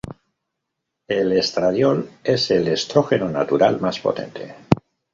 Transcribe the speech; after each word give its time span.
El 1.17 1.31
estradiol 1.41 2.01
es 2.23 2.49
el 2.49 2.67
estrógeno 2.67 3.29
natural 3.29 3.79
más 3.79 3.99
potente. 3.99 4.55